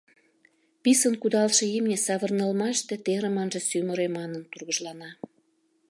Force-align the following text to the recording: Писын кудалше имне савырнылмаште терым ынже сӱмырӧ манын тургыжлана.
Писын 0.83 1.13
кудалше 1.21 1.65
имне 1.77 1.97
савырнылмаште 2.05 2.95
терым 3.05 3.35
ынже 3.43 3.61
сӱмырӧ 3.69 4.07
манын 4.17 4.43
тургыжлана. 4.51 5.09